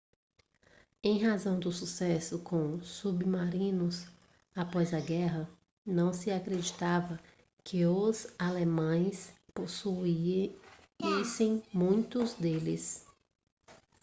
[1.03, 4.07] em razão do sucesso com submarinos
[4.55, 5.47] após a guerra
[5.85, 7.19] não se acreditava
[7.63, 13.05] que os alemães possuíssem muitos deles